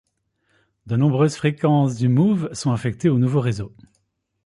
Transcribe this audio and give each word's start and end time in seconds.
De 0.87 0.95
nombreuses 0.97 1.35
fréquences 1.35 1.93
du 1.95 2.07
Mouv' 2.09 2.51
sont 2.53 2.71
affectées 2.71 3.09
au 3.09 3.19
nouveau 3.19 3.39
réseau. 3.39 3.71